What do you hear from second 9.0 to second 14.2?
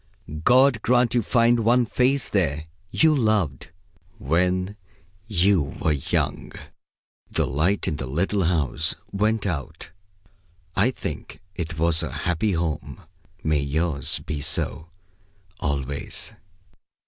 went out. I think it was a happy home. May yours